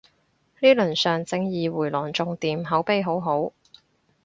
[0.61, 3.53] 呢輪上正義迴廊仲掂，口碑好好